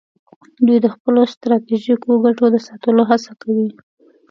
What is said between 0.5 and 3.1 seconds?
دوی د خپلو ستراتیژیکو ګټو د ساتلو